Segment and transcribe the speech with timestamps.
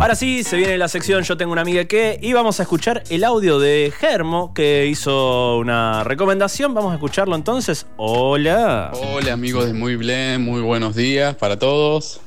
[0.00, 3.02] Ahora sí, se viene la sección Yo tengo una amiga que y vamos a escuchar
[3.10, 6.72] el audio de Germo que hizo una recomendación.
[6.72, 7.84] Vamos a escucharlo entonces.
[7.96, 8.92] Hola.
[8.94, 9.96] Hola amigos de Muy
[10.38, 12.20] muy buenos días para todos.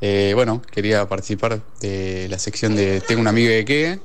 [0.00, 4.00] Eh, bueno, quería participar de la sección de Tengo una amiga de qué.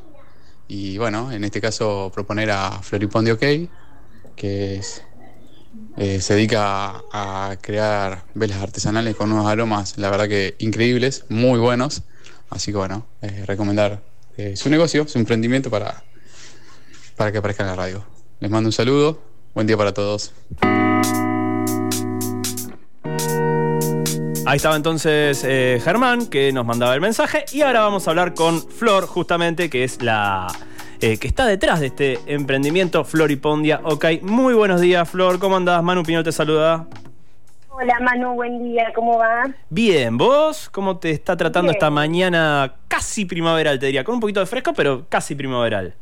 [0.67, 3.43] Y bueno, en este caso proponer a Floripón de OK,
[4.35, 4.81] que
[5.97, 11.57] eh, se dedica a crear velas artesanales con unos aromas, la verdad que increíbles, muy
[11.57, 12.03] buenos.
[12.53, 13.05] Así que bueno,
[13.45, 14.01] recomendar
[14.37, 16.03] eh, su negocio, su emprendimiento para,
[17.15, 18.03] para que aparezca en la radio.
[18.39, 19.21] Les mando un saludo,
[19.53, 20.33] buen día para todos.
[24.45, 28.33] Ahí estaba entonces eh, Germán que nos mandaba el mensaje y ahora vamos a hablar
[28.33, 30.47] con Flor justamente que es la
[30.99, 33.81] eh, que está detrás de este emprendimiento Floripondia.
[33.83, 35.81] Ok, muy buenos días Flor, ¿cómo andás?
[35.81, 36.87] Manu Pinol te saluda.
[37.75, 39.47] Hola Manu, buen día, ¿cómo va?
[39.69, 41.77] Bien, ¿vos cómo te está tratando Bien.
[41.77, 44.03] esta mañana casi primaveral, te diría?
[44.03, 45.95] Con un poquito de fresco, pero casi primaveral.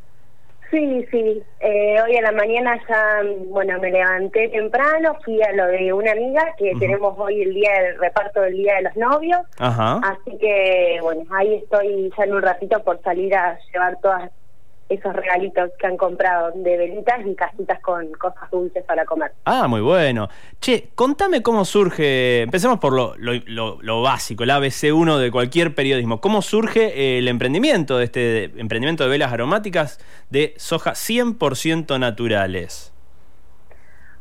[0.69, 5.67] Sí, sí, eh, hoy a la mañana ya, bueno, me levanté temprano, fui a lo
[5.67, 9.39] de una amiga que tenemos hoy el día del reparto del Día de los Novios,
[9.57, 9.99] Ajá.
[10.03, 14.23] así que, bueno, ahí estoy ya en un ratito por salir a llevar todos
[14.93, 19.31] esos regalitos que han comprado de velitas y casitas con cosas dulces para comer.
[19.45, 20.27] Ah, muy bueno.
[20.59, 26.19] Che, contame cómo surge, empecemos por lo, lo- lo- básico, el ABC1 de cualquier periodismo.
[26.19, 32.93] ¿Cómo surge eh, el emprendimiento de este emprendimiento de velas aromáticas de soja 100% naturales?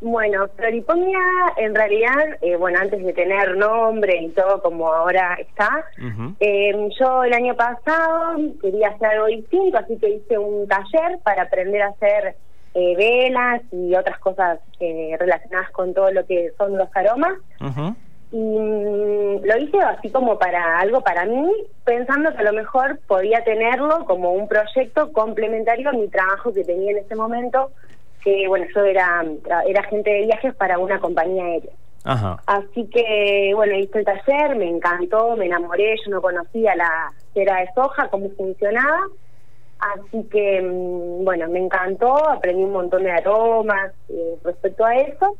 [0.01, 1.19] Bueno, Floripondia
[1.59, 5.85] en realidad, eh, bueno, antes de tener nombre y todo como ahora está,
[6.41, 11.43] eh, yo el año pasado quería hacer algo distinto, así que hice un taller para
[11.43, 12.35] aprender a hacer
[12.73, 17.35] eh, velas y otras cosas eh, relacionadas con todo lo que son los aromas.
[18.33, 21.53] Y mm, lo hice así como para algo para mí,
[21.85, 26.65] pensando que a lo mejor podía tenerlo como un proyecto complementario a mi trabajo que
[26.65, 27.73] tenía en ese momento,
[28.23, 29.25] que bueno, yo era,
[29.67, 31.73] era agente de viajes para una compañía aérea.
[32.05, 32.43] Ajá.
[32.47, 37.61] Así que, bueno, hice el taller, me encantó, me enamoré, yo no conocía la cera
[37.61, 39.01] de soja, cómo funcionaba.
[39.79, 45.37] Así que, mm, bueno, me encantó, aprendí un montón de aromas eh, respecto a eso.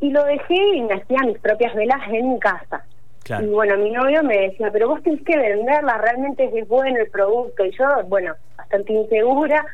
[0.00, 2.84] Y lo dejé y me hacía mis propias velas en mi casa.
[3.24, 3.44] Claro.
[3.44, 7.10] Y bueno, mi novio me decía, pero vos tenés que venderla, realmente es bueno el
[7.10, 7.64] producto.
[7.64, 9.64] Y yo, bueno, bastante insegura,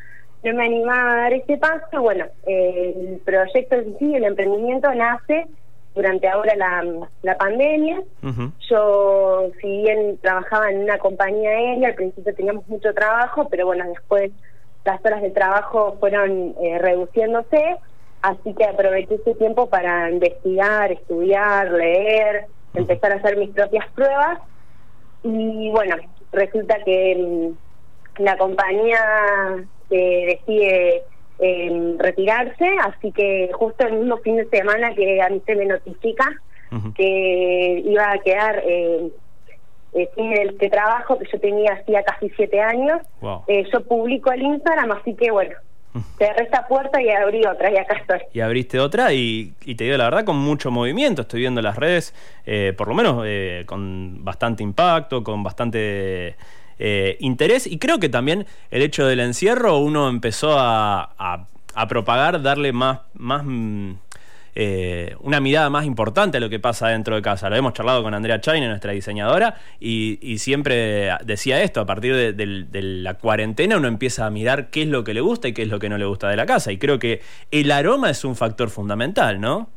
[0.43, 2.01] no me animaba a dar ese paso.
[2.01, 5.47] Bueno, eh, el proyecto en sí, el emprendimiento nace
[5.95, 6.83] durante ahora la,
[7.21, 8.01] la pandemia.
[8.69, 13.85] Yo, si bien trabajaba en una compañía aérea, al principio teníamos mucho trabajo, pero bueno,
[13.87, 14.31] después
[14.85, 17.77] las horas de trabajo fueron eh, reduciéndose,
[18.21, 24.39] así que aproveché ese tiempo para investigar, estudiar, leer, empezar a hacer mis propias pruebas.
[25.23, 25.95] Y bueno,
[26.31, 29.65] resulta que mm, la compañía
[30.37, 31.03] decide
[31.39, 35.65] eh, retirarse, así que justo el mismo fin de semana que a mí se me
[35.65, 36.29] notifica
[36.95, 39.09] que iba a quedar eh,
[39.93, 42.99] eh, sin este trabajo que yo tenía hacía casi siete años.
[43.21, 43.43] Wow.
[43.47, 45.51] Eh, yo publico el Instagram, así que bueno,
[46.17, 48.21] cerré esta puerta y abrí otra y acá estoy.
[48.33, 51.21] Y abriste otra y, y te digo la verdad con mucho movimiento.
[51.21, 56.35] Estoy viendo las redes, eh, por lo menos eh, con bastante impacto, con bastante
[56.85, 57.65] eh, interés.
[57.65, 62.99] Y creo que también el hecho del encierro uno empezó a, a- propagar, darle más,
[63.13, 63.93] más mm,
[64.55, 67.49] eh, una mirada más importante a lo que pasa dentro de casa.
[67.49, 72.81] Lo hemos charlado con Andrea Chaine, nuestra diseñadora, y, siempre decía esto, a partir de
[72.81, 75.69] la cuarentena uno empieza a mirar qué es lo que le gusta y qué es
[75.69, 76.73] lo que no le gusta de la casa.
[76.73, 79.69] Y creo que el aroma es un factor fundamental, ¿no?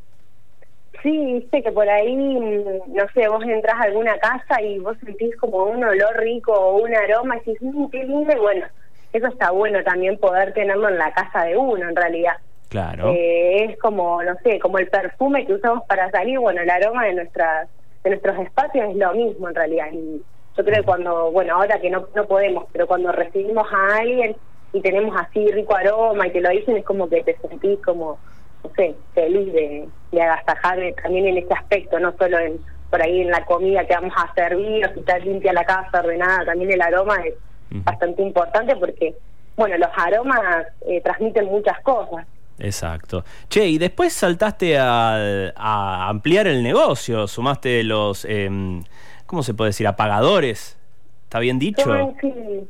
[1.07, 4.97] Sí, viste que por ahí, mm, no sé, vos entras a alguna casa y vos
[4.99, 8.65] sentís como un olor rico o un aroma y decís, mmm, qué lindo, y bueno,
[9.13, 12.33] eso está bueno también poder tenerlo en la casa de uno en realidad.
[12.67, 13.13] Claro.
[13.13, 17.05] Eh, es como, no sé, como el perfume que usamos para salir, bueno, el aroma
[17.05, 17.69] de nuestras
[18.03, 19.87] de nuestros espacios es lo mismo en realidad.
[19.93, 20.21] Y
[20.57, 24.35] yo creo que cuando, bueno, ahora que no, no podemos, pero cuando recibimos a alguien
[24.73, 28.19] y tenemos así rico aroma y te lo dicen, es como que te sentís como,
[28.63, 32.59] no sé, feliz de, de agasajar eh, también en ese aspecto, no solo en
[32.89, 35.99] por ahí en la comida que vamos a servir, o si está limpia la casa,
[35.99, 37.33] ordenada, también el aroma es
[37.69, 39.13] bastante importante porque,
[39.57, 42.25] bueno, los aromas eh, transmiten muchas cosas.
[42.59, 43.23] Exacto.
[43.49, 48.83] Che, y después saltaste a, a ampliar el negocio, sumaste los, em,
[49.25, 49.85] ¿cómo se puede decir?
[49.85, 50.77] Apagadores.
[51.23, 51.83] ¿Está bien dicho?
[51.83, 52.67] Son, sí,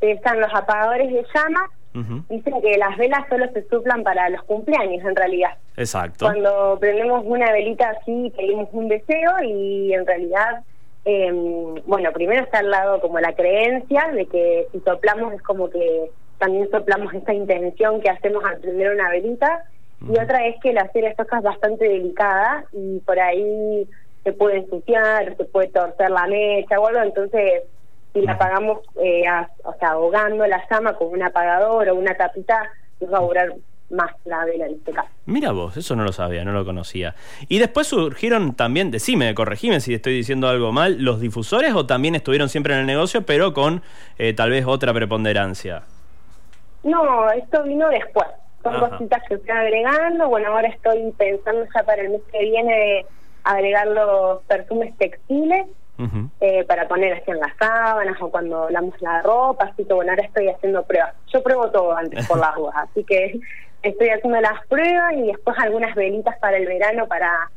[0.00, 1.70] están los apagadores de llamas.
[1.94, 5.56] Dicen que las velas solo se suplan para los cumpleaños, en realidad.
[5.76, 6.26] Exacto.
[6.26, 10.62] Cuando prendemos una velita así, pedimos un deseo y en realidad
[11.04, 15.70] em, bueno, primero está al lado como la creencia de que si soplamos es como
[15.70, 19.64] que también soplamos esta intención que hacemos al prender una velita.
[20.00, 23.88] Y otra es que la cera es bastante delicada y por ahí
[24.22, 27.64] se puede ensuciar, se puede torcer la mecha o algo, entonces
[28.18, 29.24] si la apagamos, eh,
[29.64, 32.70] o sea, ahogando la llama con un apagador o una tapita,
[33.00, 33.54] nos va a durar
[33.90, 35.08] más la vela en este caso.
[35.26, 37.14] Mira vos, eso no lo sabía, no lo conocía.
[37.48, 42.14] Y después surgieron también, decime, corregime si estoy diciendo algo mal, los difusores o también
[42.14, 43.82] estuvieron siempre en el negocio, pero con
[44.18, 45.82] eh, tal vez otra preponderancia.
[46.82, 48.26] No, esto vino después.
[48.62, 50.28] Son cositas que estoy agregando.
[50.28, 53.06] Bueno, ahora estoy pensando ya para el mes que viene
[53.44, 55.66] agregar los perfumes textiles
[56.40, 60.12] eh, para poner así en las sábanas o cuando lavamos la ropa, así que bueno,
[60.12, 61.14] ahora estoy haciendo pruebas.
[61.32, 63.40] Yo pruebo todo antes por las dudas, así que
[63.82, 67.50] estoy haciendo las pruebas y después algunas velitas para el verano para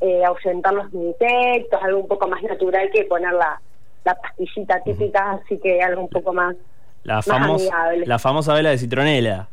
[0.00, 3.60] eh, ahuyentar los insectos, algo un poco más natural que poner la,
[4.04, 6.54] la pastillita típica, así que algo un poco más,
[7.02, 9.48] la, famosa, la famosa vela de citronela.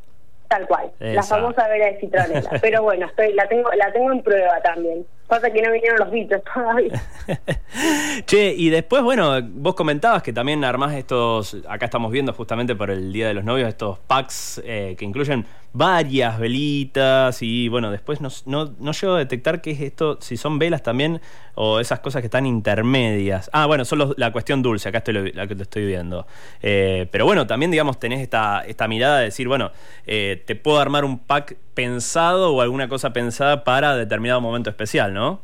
[0.47, 2.49] Tal cual, la famosa vela de citronela.
[2.61, 5.05] Pero bueno, estoy, la tengo, la tengo en prueba también.
[5.27, 7.01] Pasa que no vinieron los bichos todavía.
[8.25, 12.91] che, y después, bueno, vos comentabas que también armás estos, acá estamos viendo justamente por
[12.91, 18.21] el Día de los Novios, estos packs eh, que incluyen varias velitas y bueno, después
[18.21, 21.19] no, no, no, llego a detectar qué es esto, si son velas también
[21.55, 23.49] o esas cosas que están intermedias.
[23.53, 26.27] Ah, bueno, son la cuestión dulce, acá estoy la que te estoy viendo.
[26.61, 29.71] Eh, pero bueno, también digamos tenés esta, esta mirada de decir, bueno,
[30.05, 35.12] eh, te puedo armar un pack pensado o alguna cosa pensada para determinado momento especial,
[35.13, 35.39] ¿no?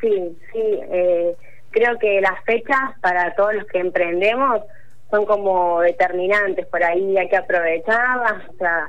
[0.00, 0.80] Sí, sí.
[0.90, 1.36] Eh,
[1.70, 4.62] creo que las fechas para todos los que emprendemos
[5.10, 8.88] son como determinantes, por ahí hay que aprovecharlas, o sea,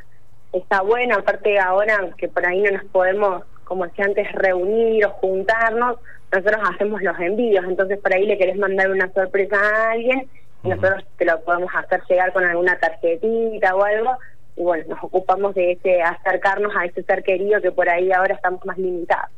[0.53, 5.09] está bueno, aparte ahora que por ahí no nos podemos, como decía antes, reunir o
[5.11, 5.97] juntarnos,
[6.31, 10.27] nosotros hacemos los envíos, entonces por ahí le querés mandar una sorpresa a alguien
[10.63, 14.17] y nosotros te lo podemos hacer llegar con alguna tarjetita o algo,
[14.55, 18.35] y bueno, nos ocupamos de ese acercarnos a ese ser querido que por ahí ahora
[18.35, 19.29] estamos más limitados.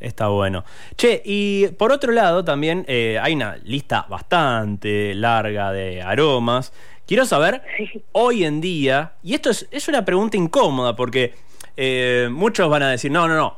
[0.00, 0.64] Está bueno.
[0.96, 6.72] Che, y por otro lado también eh, hay una lista bastante larga de aromas
[7.10, 7.62] Quiero saber,
[8.12, 11.34] hoy en día, y esto es, es una pregunta incómoda porque
[11.76, 13.56] eh, muchos van a decir, no, no, no,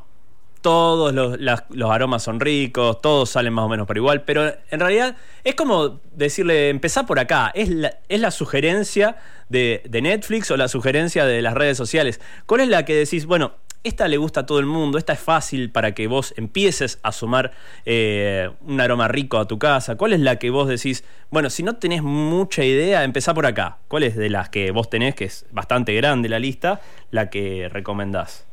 [0.61, 4.79] todos los, los, aromas son ricos, todos salen más o menos por igual, pero en
[4.79, 9.17] realidad es como decirle, empezá por acá, es la, es la sugerencia
[9.49, 12.21] de, de Netflix o la sugerencia de las redes sociales.
[12.47, 15.19] ¿Cuál es la que decís, bueno, esta le gusta a todo el mundo, esta es
[15.19, 17.51] fácil para que vos empieces a sumar
[17.85, 19.97] eh, un aroma rico a tu casa.
[19.97, 23.77] ¿Cuál es la que vos decís, bueno, si no tenés mucha idea, empezá por acá?
[23.89, 26.79] ¿Cuál es de las que vos tenés, que es bastante grande la lista,
[27.11, 28.47] la que recomendás?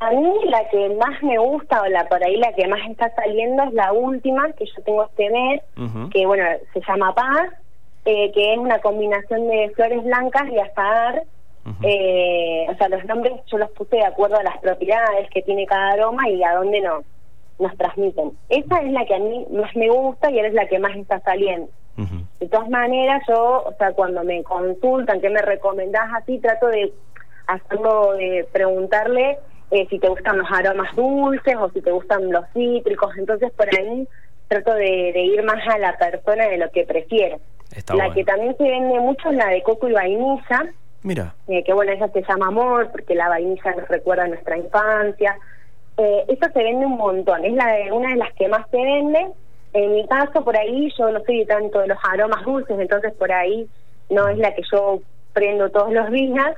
[0.00, 3.14] A mí la que más me gusta o la por ahí la que más está
[3.14, 5.62] saliendo es la última que yo tengo este mes,
[6.10, 7.50] que bueno, se llama Paz,
[8.06, 11.22] eh, que es una combinación de flores blancas y azahar
[11.82, 15.66] eh, o sea, los nombres yo los puse de acuerdo a las propiedades que tiene
[15.66, 17.02] cada aroma y a dónde no,
[17.58, 18.32] nos transmiten.
[18.48, 21.20] Esa es la que a mí más me gusta y es la que más está
[21.20, 21.68] saliendo.
[22.38, 26.38] De todas maneras, yo, o sea, cuando me consultan, ¿qué me recomendás así?
[26.38, 26.90] Trato de
[27.46, 29.36] hacerlo, de preguntarle
[29.70, 33.14] eh, si te gustan los aromas dulces o si te gustan los cítricos.
[33.18, 34.08] Entonces, por ahí
[34.48, 37.38] trato de, ir más a la persona de lo que prefiere.
[37.94, 41.34] la que también se vende mucho es la de coco y vainilla, Mira.
[41.48, 45.36] Eh, que bueno, esa se llama amor porque la vainilla nos recuerda a nuestra infancia.
[45.96, 48.76] Eh, esta se vende un montón, es la de una de las que más se
[48.76, 49.28] vende.
[49.72, 53.30] En mi caso, por ahí, yo no soy tanto de los aromas dulces, entonces por
[53.32, 53.68] ahí
[54.08, 55.00] no es la que yo
[55.32, 56.56] prendo todos los días,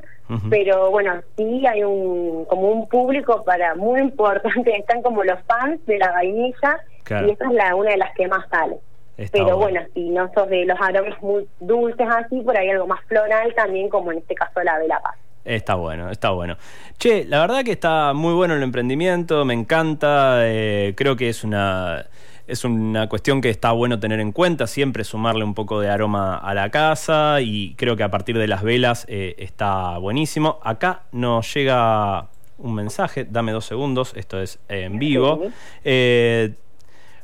[0.48, 5.84] pero bueno, sí hay un como un público para muy importante, están como los fans
[5.86, 6.80] de la vainilla
[7.10, 8.78] y esa es la una de las que más sale.
[9.16, 9.80] Pero bueno.
[9.94, 13.88] si no sos de los aromas muy dulces así, por ahí algo más floral también,
[13.88, 15.16] como en este caso la de la paz.
[15.44, 16.56] Está bueno, está bueno.
[16.98, 21.42] Che, la verdad que está muy bueno el emprendimiento, me encanta, eh, creo que es
[21.42, 22.06] una,
[22.46, 26.36] es una cuestión que está bueno tener en cuenta, siempre sumarle un poco de aroma
[26.36, 30.60] a la casa y creo que a partir de las velas eh, está buenísimo.
[30.62, 32.28] Acá nos llega
[32.58, 35.42] un mensaje, dame dos segundos, esto es en vivo.
[35.82, 36.52] Eh,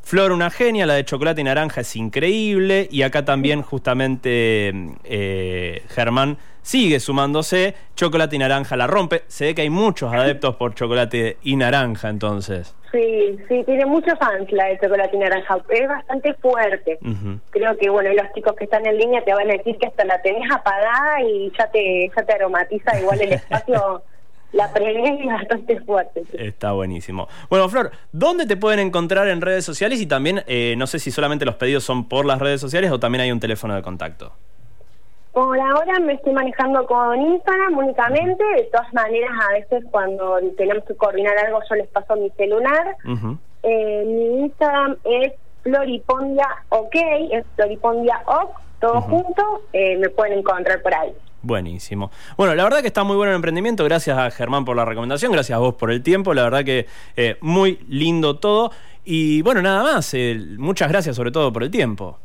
[0.09, 2.89] Flor, una genia, la de chocolate y naranja es increíble.
[2.91, 4.73] Y acá también, justamente,
[5.05, 7.75] eh, Germán sigue sumándose.
[7.95, 9.25] Chocolate y naranja la rompe.
[9.27, 12.75] Se ve que hay muchos adeptos por chocolate y naranja, entonces.
[12.91, 15.59] Sí, sí, tiene muchos fans la de chocolate y naranja.
[15.69, 16.99] Es bastante fuerte.
[17.51, 20.07] Creo que, bueno, los chicos que están en línea te van a decir que hasta
[20.07, 24.03] la tenés apagada y ya te, ya te aromatiza igual el espacio.
[24.53, 26.25] La pregué bastante fuerte.
[26.33, 27.29] Está buenísimo.
[27.51, 30.01] Bueno, Flor, ¿dónde te pueden encontrar en redes sociales?
[30.01, 32.99] Y también, eh, no sé si solamente los pedidos son por las redes sociales o
[32.99, 34.33] también hay un teléfono de contacto.
[35.33, 38.43] Por ahora me estoy manejando con Instagram únicamente.
[38.57, 42.97] De todas maneras, a veces cuando tenemos que coordinar algo, yo les paso mi celular.
[43.63, 46.95] Eh, mi Instagram es Floripondia OK,
[47.31, 48.51] es Floripondia OK,
[48.81, 49.63] todo junto.
[49.73, 51.15] Eh, me pueden encontrar por ahí.
[51.43, 52.11] Buenísimo.
[52.37, 53.85] Bueno, la verdad que está muy bueno el emprendimiento.
[53.85, 55.33] Gracias a Germán por la recomendación.
[55.33, 56.35] Gracias a vos por el tiempo.
[56.35, 58.73] La verdad que eh, muy lindo todo.
[59.05, 60.15] Y bueno, nada más.
[60.59, 62.19] muchas gracias sobre todo por el tiempo.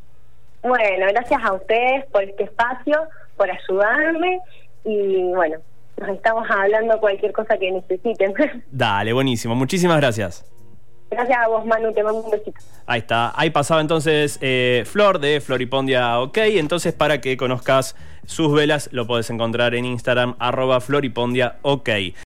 [0.63, 2.97] Bueno, gracias a ustedes por este espacio,
[3.35, 4.39] por ayudarme
[4.85, 5.57] y bueno,
[5.97, 8.33] nos estamos hablando cualquier cosa que necesiten.
[8.71, 9.55] Dale, buenísimo.
[9.55, 10.52] Muchísimas gracias.
[11.13, 12.59] Gracias a vos, Manu, te mando un besito.
[12.85, 16.37] Ahí está, ahí pasaba entonces eh, Flor de Floripondia OK.
[16.37, 21.89] Entonces, para que conozcas sus velas, lo podés encontrar en Instagram, arroba Floripondia OK.